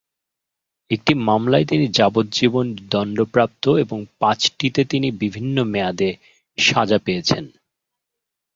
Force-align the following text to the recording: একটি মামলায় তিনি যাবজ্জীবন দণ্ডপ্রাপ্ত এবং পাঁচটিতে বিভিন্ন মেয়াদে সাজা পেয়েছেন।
একটি 0.91 1.13
মামলায় 1.27 1.65
তিনি 1.65 1.85
যাবজ্জীবন 1.91 2.65
দণ্ডপ্রাপ্ত 2.91 3.63
এবং 3.77 3.99
পাঁচটিতে 4.19 4.81
বিভিন্ন 5.21 5.55
মেয়াদে 5.63 6.09
সাজা 6.57 6.97
পেয়েছেন। 7.05 7.43